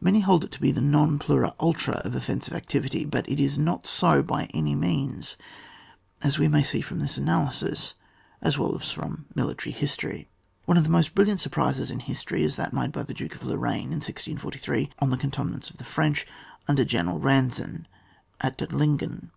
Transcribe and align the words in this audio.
Many 0.00 0.20
hold 0.20 0.44
it 0.44 0.52
to 0.52 0.60
be 0.60 0.70
the 0.70 0.80
non 0.80 1.18
plus 1.18 1.52
ultra 1.58 1.94
of 2.04 2.14
offensive 2.14 2.54
activity; 2.54 3.04
but 3.04 3.28
it 3.28 3.40
is 3.40 3.58
not 3.58 3.84
so 3.84 4.22
by 4.22 4.44
any 4.54 4.76
means, 4.76 5.36
as 6.22 6.38
we 6.38 6.46
may 6.46 6.62
see 6.62 6.80
from 6.80 7.00
this 7.00 7.16
analysis, 7.18 7.94
as 8.40 8.56
well 8.58 8.76
as 8.78 8.92
from 8.92 9.24
military 9.34 9.72
history. 9.72 10.28
One 10.66 10.76
of 10.76 10.84
the 10.84 10.88
most 10.88 11.16
brilliant 11.16 11.40
surprises 11.40 11.90
in 11.90 11.98
history, 11.98 12.44
is 12.44 12.54
that 12.54 12.72
made 12.72 12.92
by 12.92 13.02
the 13.02 13.12
Duke 13.12 13.34
of 13.34 13.42
Lorraine 13.44 13.86
in 13.90 13.98
1643, 13.98 14.90
on 15.00 15.10
the 15.10 15.18
cantonments 15.18 15.68
of 15.68 15.78
the 15.78 15.84
French, 15.84 16.28
under 16.68 16.84
General 16.84 17.18
fianzan, 17.18 17.86
at 18.40 18.56
Duttlingen. 18.56 19.30